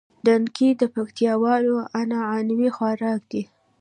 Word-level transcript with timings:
ډنډکی 0.25 0.69
د 0.81 0.83
پکتياوالو 0.95 1.75
عنعنوي 1.99 2.69
خوارک 2.75 3.21
ده 3.31 3.41